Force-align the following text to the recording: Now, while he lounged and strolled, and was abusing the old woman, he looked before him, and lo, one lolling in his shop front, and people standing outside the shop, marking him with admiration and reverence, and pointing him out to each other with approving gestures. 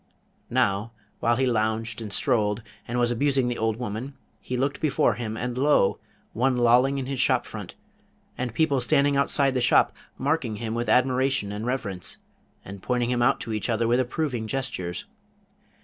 Now, 0.49 0.89
while 1.19 1.35
he 1.35 1.45
lounged 1.45 2.01
and 2.01 2.11
strolled, 2.11 2.63
and 2.87 2.97
was 2.97 3.11
abusing 3.11 3.49
the 3.49 3.57
old 3.59 3.75
woman, 3.77 4.15
he 4.39 4.57
looked 4.57 4.81
before 4.81 5.13
him, 5.13 5.37
and 5.37 5.55
lo, 5.55 5.99
one 6.33 6.57
lolling 6.57 6.97
in 6.97 7.05
his 7.05 7.19
shop 7.19 7.45
front, 7.45 7.75
and 8.35 8.51
people 8.51 8.81
standing 8.81 9.15
outside 9.15 9.53
the 9.53 9.61
shop, 9.61 9.93
marking 10.17 10.55
him 10.55 10.73
with 10.73 10.89
admiration 10.89 11.51
and 11.51 11.67
reverence, 11.67 12.17
and 12.65 12.81
pointing 12.81 13.11
him 13.11 13.21
out 13.21 13.39
to 13.41 13.53
each 13.53 13.69
other 13.69 13.87
with 13.87 13.99
approving 13.99 14.47
gestures. 14.47 15.05